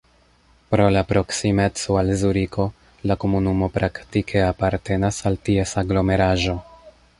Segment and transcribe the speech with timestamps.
[0.69, 2.65] Pro la proksimeco al Zuriko,
[3.11, 6.61] la komunumo praktike apartenas al ties aglomeraĵo.